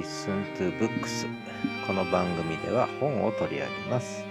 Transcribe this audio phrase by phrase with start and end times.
[0.00, 1.26] Listen to Books
[1.86, 4.24] この番組では本を取り上げます。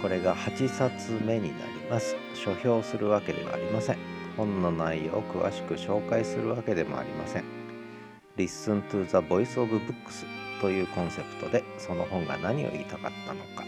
[0.00, 2.16] これが8冊目になります。
[2.34, 3.98] 書評するわけではありません。
[4.34, 7.44] 本の内容を詳しく紹介するわけでもありません。
[8.38, 10.24] Listen to the Voice of Books
[10.62, 13.64] というコンセプトでその本が何を言いたかったのか。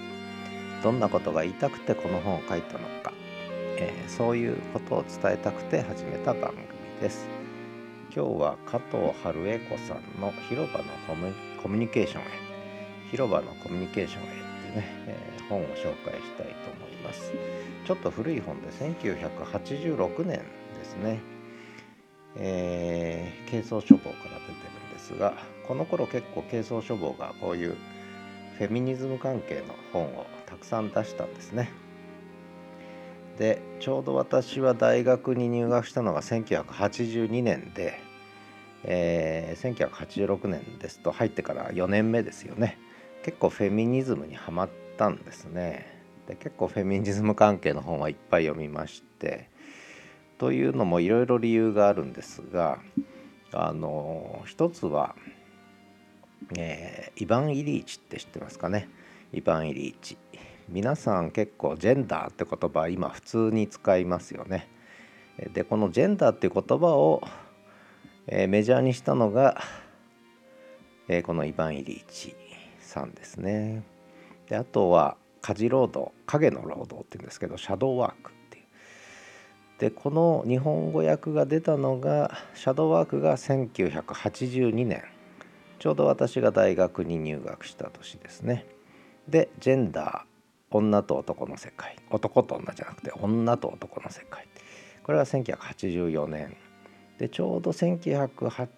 [0.82, 3.12] どんなことが言いたくてこの本を書いたのか、
[3.77, 6.64] えー、そういうことを伝えたくて始めた番組
[7.02, 7.39] です。
[8.12, 10.84] 今日は加藤春恵子さんの広場の
[11.62, 12.24] コミュニケーションへ
[13.12, 17.33] 広場のコミュニケーションへってね、えー、本を紹介したいと思います。
[17.86, 20.45] ちょっと古い本で1986年で
[20.84, 21.20] すね、
[22.36, 25.34] えー、軽装書房から出てるんですが
[25.69, 27.77] この頃結構軽装書房がこういう
[28.58, 31.70] フェミニズム関係の本をたくさん出したんですね。
[33.41, 37.98] でちょうど私は大学に入学したのが1982年で、
[38.84, 42.78] えー、1986年ですと入ってから4年目ですよね。
[43.24, 45.86] 結構フェミニズムにはまったんですね。
[46.28, 49.48] で結構フェミニズム関係の本はいっぱい読みまして
[50.36, 52.78] というのもいろいろ理由があるんですが
[53.52, 55.16] あの一つは、
[56.58, 58.91] えー、イヴァン・イリーチって知ってますかね？
[59.32, 60.19] イヴァン・イリーチ。
[60.70, 64.68] 皆さん結構ジェンダーって言葉今普通に使いますよね。
[65.52, 67.22] でこのジェンダーっていう言葉を、
[68.28, 69.60] えー、メジャーにしたのが、
[71.08, 72.36] えー、このイヴァン・イリーチ
[72.78, 73.82] さんですね。
[74.48, 78.64] であとは家事労働影の労働っていうんですけどシャドーワークっていう。
[79.78, 85.02] でこの日本語訳が出たのがシャドーワークが1982年
[85.80, 88.66] ちょうど私が大学に入学した年ですね。
[89.26, 90.30] でジェンダー
[90.70, 91.96] 女と男の世界。
[92.10, 94.46] 男と女じゃなくて女と男の世界。
[95.02, 96.56] これは1984年。
[97.19, 98.69] でちょうど1908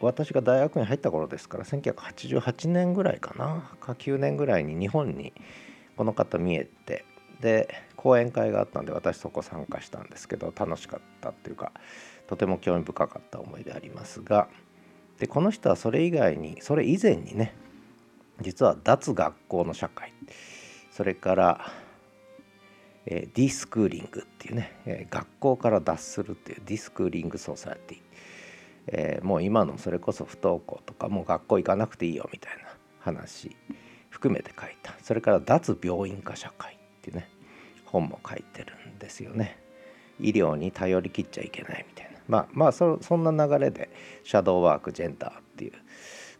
[0.00, 3.70] 私が大学に入った頃ですから1988年ぐらいかな。
[3.78, 5.32] か9年ぐらいに日本に
[5.96, 7.04] この方見えて
[7.40, 11.72] で講演会があったんで私そこ参加したんですけど楽しかったっていうか
[12.26, 14.48] とても興味深かった思いでありますが。
[15.20, 17.54] でこの人はそれ以外にそれ以前にね
[18.40, 20.12] 実は脱学校の社会。
[20.98, 21.72] それから、
[23.06, 27.98] えー、 deschooling っていうね、えー、学校から脱するっていう Deschooling Society、
[28.88, 32.64] えー、もう今のそれこそ不登校とかもう学校行かなくていいよみたいな
[32.98, 33.56] 話
[34.10, 34.92] 含めて書いた。
[35.00, 37.28] それから脱病院化社会っていうね
[37.84, 39.56] 本も書いてるんですよね。
[40.18, 42.18] 医療に頼りきっちゃいけないみたいな。
[42.26, 43.88] まあまあそそんな流れで
[44.24, 45.74] シャドーワークジェンダーっていう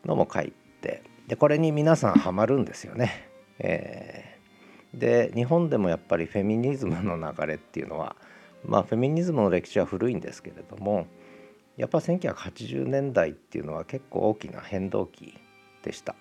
[0.05, 3.29] のも書いてでこれに皆さんハマるんですよね。
[3.61, 4.28] え
[4.98, 8.16] で日本でもやっぱりフェミニズムの流れっていうのは
[8.64, 11.06] まあフェミニズムの歴史は古いんですけれども
[11.76, 15.38] やっぱ1980年代っていうのは結構大きな変動期
[15.82, 16.16] でした。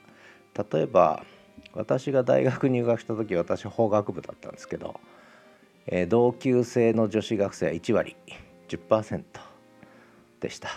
[0.72, 1.24] 例えば
[1.74, 5.00] 私が大学入学した時私法学部だったんですけど、
[5.86, 8.16] えー、同級生の女子学生は1割
[8.68, 9.24] 10%
[10.40, 10.70] でした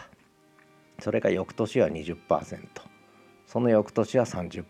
[1.00, 2.66] それが翌年は20%
[3.46, 4.64] その翌年は30%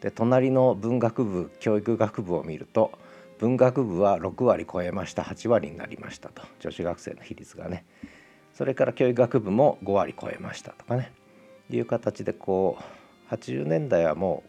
[0.00, 2.92] で隣の文学部教育学部を見ると
[3.38, 6.42] 文学部は6割超えました8割になりましたと。
[6.60, 7.86] 女子学生の比率がね。
[8.52, 11.10] それから教育学部も5割超えましたとかね。
[11.70, 12.76] いう形でこ
[13.30, 14.42] う80年代はも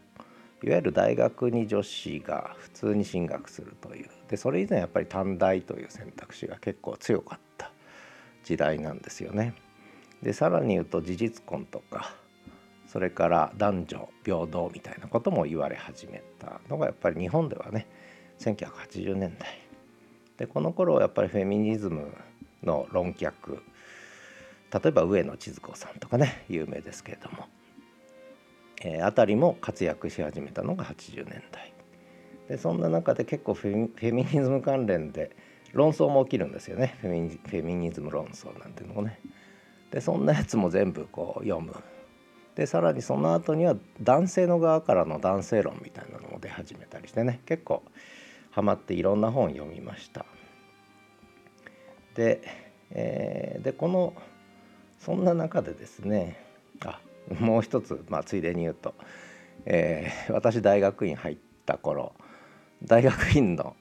[0.62, 4.10] ういわゆる大学に女子が普通に進学するという。
[4.28, 7.72] でそれ以前やっぱり短大という選択肢が結構強かった
[8.44, 9.54] 時代なんですよね。
[10.22, 12.14] でさらに言うと事実婚とか
[12.92, 17.88] それから男女平等みたいなことも言われ始めたのがやっぱり日本ではね
[18.40, 19.62] 1980年代。
[20.36, 22.14] でこの頃やっぱりフェミニズム
[22.64, 23.64] の論客
[24.74, 27.48] 例えば上野千鶴子さんとかね有名ですけれども、
[28.82, 31.74] えー、あたりも活躍し始めたのが80年代。
[32.50, 35.34] でそんな中で結構フェミニズム関連で
[35.72, 36.98] 論争も起きるんですよね。
[37.00, 39.18] フェミニズム論争なんていうのもね。
[39.92, 41.74] でそんなやつも全部こう読む。
[42.56, 47.84] でさらにその後には男性の側からの男性論みたいなのも出始めたりしてね結構
[48.52, 50.26] ハマっていろんな本読みました。
[52.16, 52.42] で,、
[52.92, 54.14] えー、でこの
[55.00, 56.44] そんな中でですね
[56.86, 57.00] あ
[57.40, 58.94] もう一つ、まあ、ついでに言うと、
[59.66, 62.14] えー、私大学院入った頃
[62.84, 63.76] 大学院の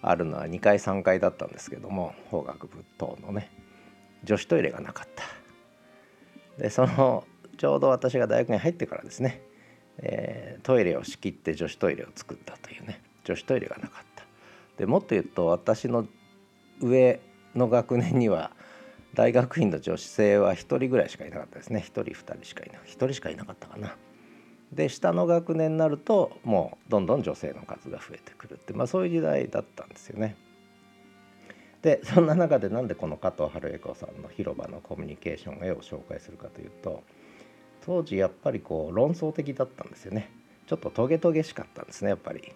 [0.00, 3.50] あるのは2階3階だったんですけども法学部等のね
[4.22, 5.24] 女子トイレがなかった。
[6.58, 7.24] でその
[7.56, 9.42] ちょうど私が大学に入ってからですね、
[9.98, 14.24] えー、トイレを仕切って女子トイレを作ったというね女子トイレがなかった
[14.76, 16.06] でもっと言うと私の
[16.80, 17.20] 上
[17.54, 18.50] の学年には
[19.14, 23.96] 大学院の女子生は1人ぐらいしかいなかったですね1人2人しかいな1人しかいなかったかな。
[24.72, 30.36] で下の学年になるともうどんどん女性の数が増えてくるって、まあ、そういう時代だったんですよね。
[31.82, 37.04] でそんな中でなんでこの加藤春恵子さんの広場のコミュニケーション絵を紹介するかというと
[37.84, 40.30] 当時やっぱりこう論争的だったんですよね。
[40.66, 42.52] ちょっとトゲトゲしかったんですねやっぱり。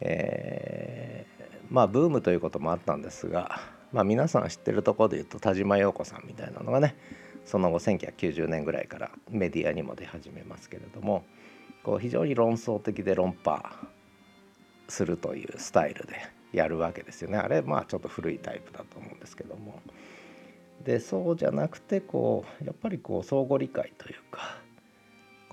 [0.00, 3.60] えー、まあブームということもあったんですが、
[3.92, 6.96] まあ、皆さん知ってるところで言うと田島陽子さんみたいなのがね
[7.46, 11.24] その後1990年ぐらいからメディアにも出始めますけれども
[11.82, 13.88] こう非常に論争的で論破
[14.88, 16.16] するというスタイルで
[16.52, 17.38] やるわけですよね。
[17.38, 19.80] あれまあちょっと古いタイプだと思うんですけども。
[20.84, 24.58] でそうじゃなくてこうやっぱりこう相互理解というか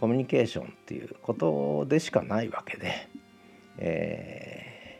[0.03, 3.07] コミュニケーションっていうことでしかないわけで、
[3.77, 4.99] え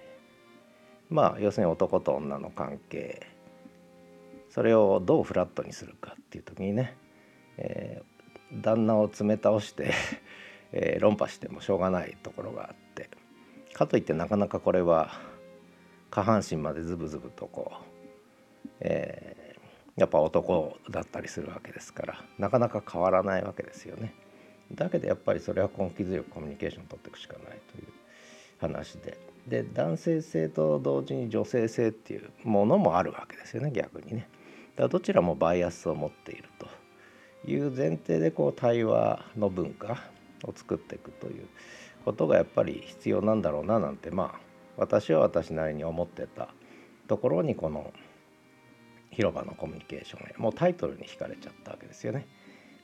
[1.12, 3.28] ー、まあ要するに男と女の関係
[4.50, 6.96] それをどうフラットにするかっていう時にね、
[7.58, 9.92] えー、旦那を詰め倒して
[10.72, 13.10] えー、論破してもしょうがないところがあって
[13.74, 15.20] かといってなかなかこれは
[16.12, 24.16] 下半身までズブズブとこう、えー、やっぱ男だったりするわけですからなかなか変わらないわけですよね。
[24.72, 27.88] だけどやっぱりそれは根気強くコミュニケーションを取っていくしかないという
[28.60, 29.18] 話で
[29.48, 34.30] で男性性と同時に女性性っていうものもあるわけですよね逆にね。
[34.76, 36.68] だからどちらもバイアスを持っていると
[37.52, 40.02] いう前提でこう対話の文化
[40.44, 41.48] を作っていくという
[42.06, 44.40] ことがやっぱり必要なんだろうななんてまあ
[44.78, 46.50] 私は私なりに思ってた
[47.08, 47.94] ところにこの
[49.12, 52.26] 広場のコミュニケーションへもうタイトルに惹かれちゃったわけですよね。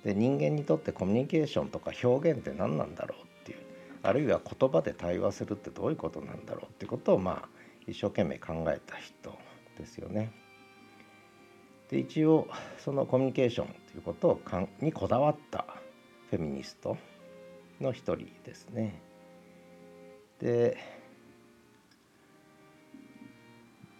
[0.04, 3.60] で人間にとってコミュニケーションとか表現って何なんだろうっていう
[4.02, 7.50] あるいは言葉で対話するってどういうことなんだろうっていうことをまあ
[7.86, 9.38] 一生懸命考えた人
[9.78, 10.32] ですよね。
[11.90, 12.48] で一応
[12.78, 15.66] そのコミュニケーションということをかんにこだわった
[16.30, 16.98] フェミニスト
[17.82, 19.02] の一人ですね。
[20.40, 20.78] で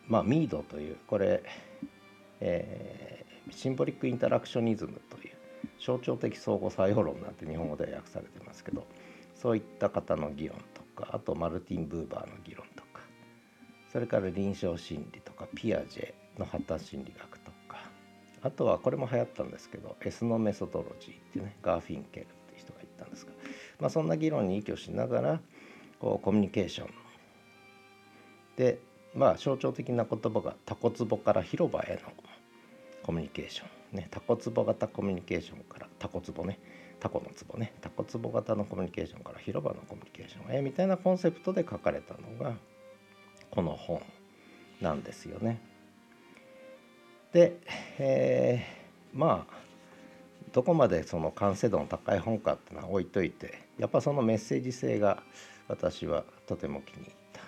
[0.08, 1.44] まあミードというこれ、
[2.40, 5.29] えー、シンボリック・インタラクショニズムという
[5.80, 8.86] 象徴的相互作用論なんて日本語では訳されてますけど
[9.36, 13.02] そういった方の議論とかあとマルティン・ブーバーの議論とか
[13.92, 17.80] それから臨床心理とかピアジェの発達心理学とか
[18.42, 23.32] あとはこれも流行ったんですけどエスノメソドロジーっていうねガーフィンケルっていう人が言ったんですが
[23.80, 25.40] まあ、そんな議論に依拠しながら
[26.00, 26.90] こうコミュニケーション。
[28.58, 28.80] で
[29.16, 32.12] まあ象徴的な言葉がタコツボから広場への
[33.04, 36.60] コミュニケーション、ね、タコツボ型コミュニケーションからタコツボね
[37.00, 42.56] タコのツボねタコツボ型のコミュニケーションから広場のコミュニケーションへみたいなコンセプトで書かれたのが
[43.50, 44.02] この本
[44.82, 45.60] なんですよね。
[47.34, 47.58] で、
[47.98, 49.54] えー、まあ
[50.52, 55.24] どこまでその完成度の高い本かっていうのは置いといてやっぱそのメッセージ性が
[55.68, 57.42] 私はとても気に入った。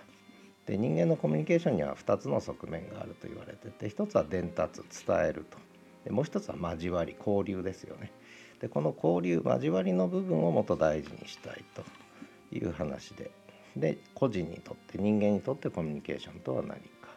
[0.65, 5.57] で人間のコミュニケーションには2つの側面があると言われてて一つは伝達伝えると
[6.03, 8.11] でもう一つは交わり交流ですよね。
[8.59, 11.83] でこの交流交わりの部分をもっと大事にしたいと
[12.55, 13.31] いう話で
[13.75, 17.09] で個人にとって人間にとってコミュニケーションとは何か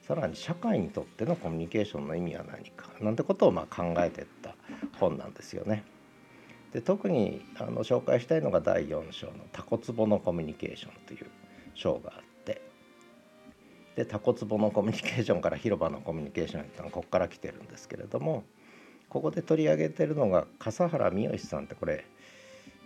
[0.00, 4.54] さらに社会にとってのコミュニケーションの意味は何かなんてことをま考えていった
[4.98, 5.84] 本なんですよね。
[6.72, 11.26] で特にあの紹介したいのが第4章の「タコツボのコミュニケーション」という
[11.74, 12.22] 章があっ
[13.98, 18.44] でタコツボのコミュニケーションから広場のコミュニケーションってのはここから来てるんですけれども
[19.08, 22.04] ここで取り上げてるのが笠原三好さんってこれ、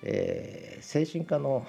[0.05, 1.67] えー、精神科の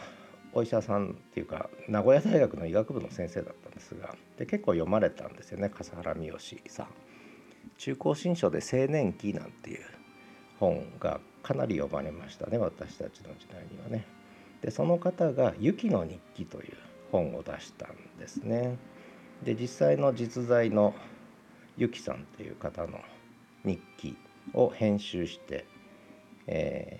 [0.53, 6.87] お医者さんっていうか名古屋大学の医学部の先生だったんですがで結構読まれたんですよね笠原三好さん。
[7.77, 9.81] 中高新書で「青年期」なんていう
[10.57, 14.05] 本がかなり読まれましたね私たちの時代にはね。
[14.61, 16.77] でその方が「ユキの日記」という
[17.11, 18.77] 本を出したんですね。
[19.43, 20.95] で実際の実在の
[21.77, 22.99] ユキさんっていう方の
[23.65, 24.15] 日記
[24.53, 25.65] を編集して、
[26.47, 26.99] え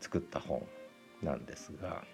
[0.00, 0.64] ー、作った本
[1.22, 2.04] なんですが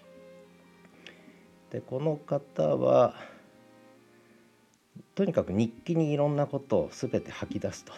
[1.69, 3.13] でこの方は
[5.13, 7.93] とにかく日記にいろんなことを全て吐き出すと。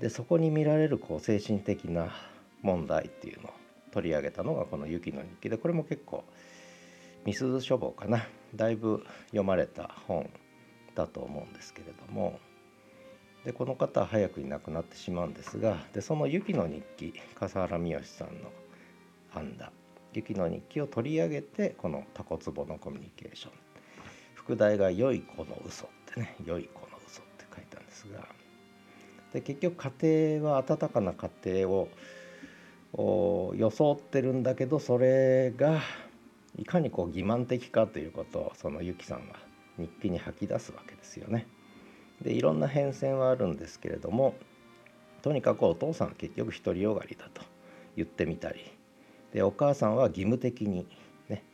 [0.00, 2.14] でそこに見られるこう精神的な
[2.62, 3.52] 問題っていうのを
[3.90, 6.24] 取り上げたのがこの「雪の日記」でこれも結構
[7.24, 10.30] みすゞ書房かなだいぶ読まれた本
[10.94, 12.38] だと思うんですけれども。
[13.44, 18.50] でこの方は早くに亡くなってしまうんですがでその「雪の日記」笠原三好さんの
[19.32, 19.72] 編んだ
[20.12, 23.52] 「雪の日記」を取り上げてこの「タコツボのコミュニケーション」
[24.34, 28.26] 副題が「良い子の嘘ってね「良い子の嘘って書いたんですが。
[29.32, 31.88] で結局家庭は温かな家庭を
[33.56, 35.80] 装ってるんだけどそれが
[36.58, 39.36] いかにこう欺瞞的かということをそのユキさんは
[39.78, 41.46] 日記に吐き出すわけですよね。
[42.20, 44.34] でいろんな変遷はあるんですけれども
[45.22, 47.42] とにかくお父さんは結局独りよがりだと
[47.96, 48.60] 言ってみたり
[49.32, 50.88] でお母さんは義務的に
[51.28, 51.44] ね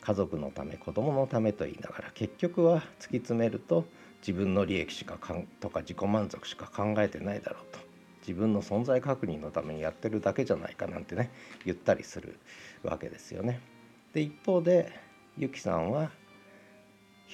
[0.00, 2.84] 家族のため子供のためと言いながら結局は突き
[3.18, 3.84] 詰めると
[4.20, 7.78] 自分の利益しかかんとか自己満足しか考えてないだろうと
[8.20, 11.30] 自分の存在確認のためにやってるだけじゃないかなんてね
[11.66, 12.38] 言ったりする
[12.82, 13.73] わけですよね。
[14.14, 14.92] で一方で
[15.36, 16.10] ユキさんは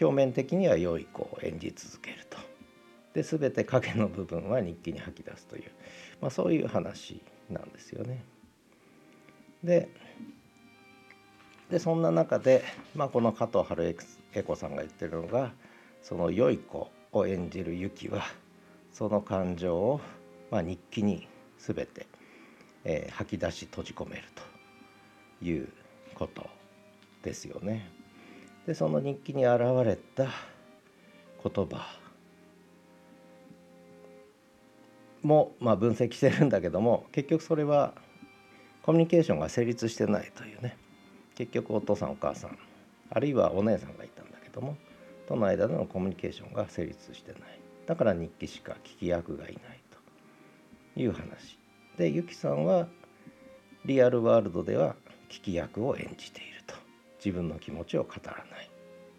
[0.00, 2.38] 表面的には良い子を演じ続けると。
[3.12, 5.70] で全て影の部分は日記に吐き出すという、
[6.20, 7.20] まあ、そういう話
[7.50, 8.24] なんですよね。
[9.62, 9.88] で
[11.70, 12.64] でそんな中で、
[12.96, 13.96] まあ、この加藤春
[14.32, 15.52] 恵子さんが言ってるのが
[16.02, 18.22] その良い子を演じるユキは
[18.92, 20.00] その感情を、
[20.50, 22.06] まあ、日記に全て、
[22.84, 24.22] えー、吐き出し閉じ込める
[25.40, 25.68] という
[26.14, 26.59] こと
[27.22, 27.90] ですよね。
[28.66, 30.28] でその日記に現れた
[31.42, 31.98] 言葉
[35.22, 37.94] も、まあ、分析してるんだけども結局それは
[38.82, 40.76] コミュニケーションが成立してないというね。
[41.34, 42.58] 結局お父さんお母さん
[43.10, 44.76] あるいはお姉さんがいたんだけども
[45.26, 47.40] との間でのコミュニケーションが成立してない。
[47.86, 50.00] だから日記しか聞き役がいないと。
[50.96, 51.58] いう話。
[51.96, 52.88] でゆきさんは
[53.84, 54.96] リアルワールドでは
[55.28, 56.49] 聞き役を演じている。
[57.24, 58.70] 自分の気持ちを語らない。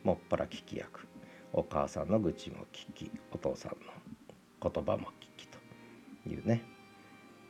[0.04, 1.08] もっぱら聞き役。
[1.54, 5.60] お母さんの愚痴も聞きお父さんの言葉も聞きと
[6.28, 6.64] いうね。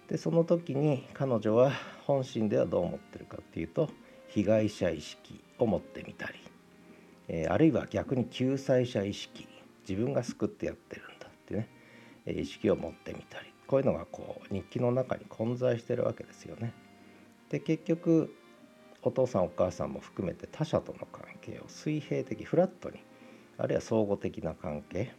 [0.07, 1.71] でその時に彼女は
[2.05, 3.89] 本心ではどう思ってるかっていうと
[4.27, 6.39] 被害者意識を持ってみたり、
[7.29, 9.47] えー、あるいは逆に救済者意識
[9.87, 11.69] 自分が救ってやってるんだってね、
[12.25, 13.51] え意識を持ってみたり。
[13.67, 16.73] こういうのがこう日記の中に混在してるわけですよね。
[17.49, 18.35] で結局
[19.03, 22.99] お父さんお母さんも含めて他者との関係を水平的フラットに
[23.57, 25.13] あるいは相互的な関係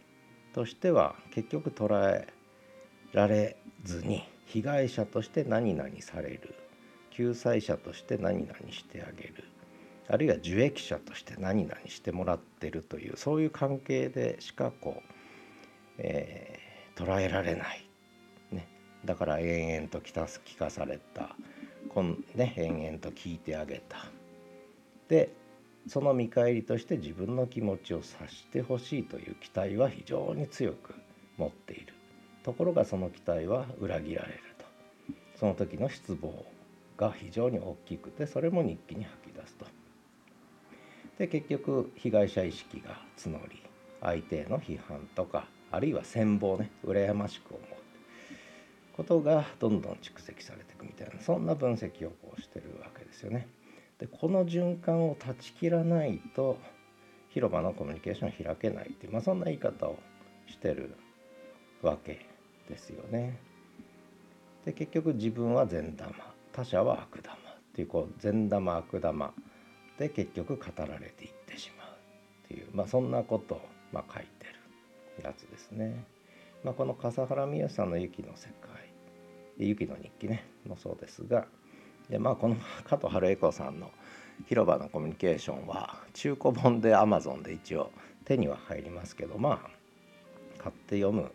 [0.53, 2.27] としては結局捉え
[3.11, 6.55] られずに被害者として何々される
[7.11, 9.43] 救済者として何々してあげる。
[10.09, 15.01] あるいは受益者として何々してもらってるというそういう関係でしかこう、
[15.97, 17.87] えー、捉えられない、
[18.51, 18.67] ね、
[19.05, 21.35] だから延々と聞か聞かされた。
[21.89, 23.97] こん、ね、延々と聞いてあげた。
[25.07, 25.31] で
[25.87, 30.95] その見返りとして自分の気持ちを察してほしいという期待は非常に強く
[31.37, 31.93] 持っている。
[32.43, 34.65] ところがその期待は裏切られると。
[35.35, 36.45] その時の失望
[36.97, 39.65] が非常に大きくてそれも日記に吐き出すと。
[41.17, 43.61] で結局被害者意識が募り
[44.01, 53.47] 相手への批判とかあるいは羨望ね羨ましく思うことがどんどん蓄積されてくみたいなそんな分析をこうしてるわけですよね。
[53.99, 56.57] でこの循環を断ち切らないと
[57.29, 59.97] 広場のコミュニケーションを開けないっていう、まあ、そんな言い方を
[60.47, 60.95] してる
[61.81, 62.25] わけ
[62.69, 63.39] ですよね。
[64.65, 66.11] で結局自分は善玉
[66.51, 67.39] 他者は悪玉っ
[67.75, 69.33] ていうこう善玉悪玉
[69.97, 71.87] で結局語られていってしまう
[72.45, 73.61] っていう、まあ、そんなことを
[73.91, 74.47] ま書いて
[75.17, 76.03] るやつですね。
[76.63, 78.71] まあ、この笠原美さんの「雪の世界」
[79.57, 81.47] 「雪の日記ね」もそうですが
[82.09, 82.55] で、まあ、この
[82.85, 83.91] 加藤春恵子さんの
[84.47, 87.91] 「広場のコミュニケーション」は中古本で Amazon で一応
[88.25, 89.69] 手には入りますけどまあ
[90.61, 91.31] 買って読む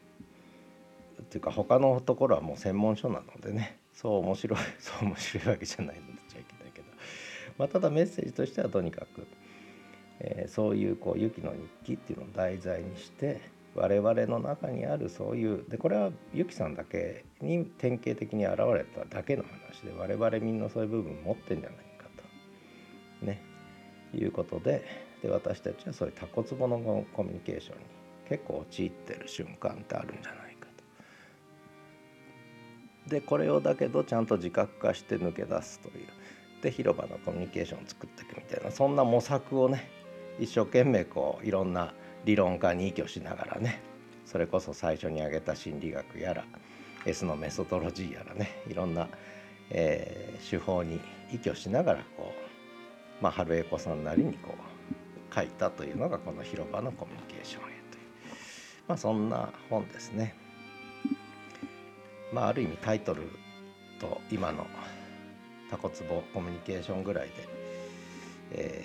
[1.20, 6.86] っていうか他のところはもう専門書なのでねそう面白い そう面白いわけじゃないのでちゃいけないけど、
[7.58, 9.26] まあ、ただメッセージとしてはとにかく、
[10.20, 13.40] えー、そういうこう「雪の日記」っていうのを題材にして
[13.78, 22.08] 我々の中にあるそういうでこれはユキさんだけに典型的に現れただけの話で我々みんなそういう部分持ってんじゃないか
[23.20, 23.26] と。
[23.26, 23.40] ね。
[24.14, 24.84] いうことで
[25.22, 26.78] で私たちはそういうタコツボの
[27.12, 27.84] コミュニケーションに
[28.28, 30.66] 結構陥ってる瞬間ってあるんじゃないか
[33.06, 33.10] と。
[33.10, 36.06] でこれをだけどちゃんと自覚化して抜け出すという。
[36.62, 39.88] で広場のコミュニケーションを作っていくみたいなそんな模索をね
[40.40, 41.94] 一生懸命こういろんな
[42.24, 43.80] 理論家に依拠しながらね
[44.24, 46.44] それこそ最初に挙げた心理学やら
[47.06, 49.08] S のメソドロジーやらねいろんな、
[49.70, 51.00] えー、手法に
[51.32, 52.32] 依拠しながらこ
[53.20, 57.78] う、まあ、春江子さんなりにこう書いたというのがこの広場のコミュニケーションへという、
[58.88, 60.34] まあ、そんな本ですね。
[62.32, 63.22] まあ、ある意味タイトル
[63.98, 64.66] と今の
[65.70, 67.34] タコツボコミュニケーションぐらいで、
[68.52, 68.84] え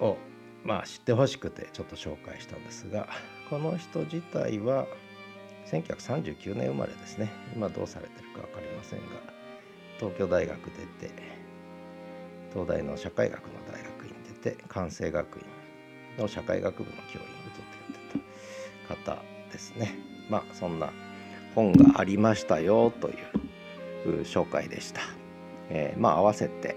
[0.00, 0.18] ー、を
[0.66, 3.08] まあ知ってほしくてちょっと紹介したんですが
[3.48, 4.86] この人自体は
[5.66, 7.28] 1939年生まれですね。
[7.54, 9.04] 今どうされてるか分かりませんが
[9.98, 11.12] 東京大学出て
[12.52, 15.42] 東大の社会学の大学院出て関西学院
[16.18, 19.94] の社会学部の教員をずっとやってた方ですね。
[20.28, 20.90] まあそんな
[21.54, 25.00] 本がありましたよという紹介でした、
[25.70, 26.76] えー、まあ合わせて、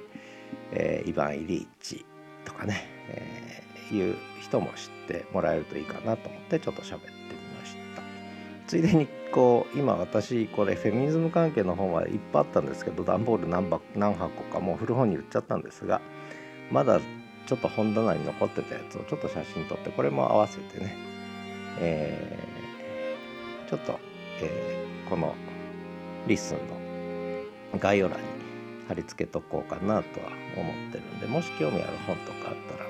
[0.71, 2.05] えー、イヴァン・イリーチ
[2.45, 3.48] とかね、えー、
[3.95, 8.01] いう人も知ってもらえるといいかなと思ってちょっと喋ってみました。
[8.67, 16.01] ついでにこう今私これフェミニズム関係の本はいっぱいあったんですけど段ボール何何箱かもう古本に売っちゃったんですが
[16.71, 16.99] まだ
[17.47, 20.95] ちょっと本棚に残ってたやつをちょっと写真撮ってこれも合わせてね、
[21.79, 23.99] えー、ちょっと、
[24.41, 25.33] えー、この
[26.27, 26.57] LISTEN
[27.73, 28.23] の概要欄に
[28.87, 30.27] 貼り付けとこうかなとは
[30.57, 32.88] 思ってるんでもし興味ある本とかあったら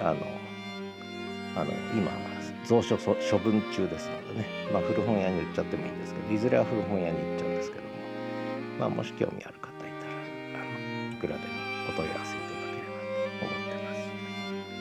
[0.00, 0.16] あの
[1.56, 2.10] あの今
[2.66, 7.88] 蔵書処分中ですのでね、まあ、古本屋に売っちゃってもいいんですけどいずれは古本屋に行っちゃうんですけども、
[8.78, 10.12] まあ、もし興味ある方いたら
[10.62, 11.48] あのいくらでも
[11.90, 12.94] お問い合わせいただければ
[13.40, 13.90] と思ってま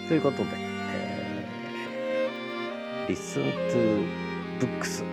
[0.03, 0.07] す。
[0.07, 4.05] ということで、えー、Listen to
[4.59, 5.03] Books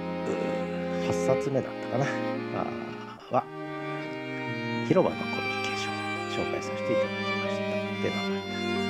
[1.09, 2.05] 8冊目だったかな
[3.31, 3.45] は
[4.89, 7.63] 広場のコミュニケーション紹介させていただきました。
[8.03, 8.86] ではまた。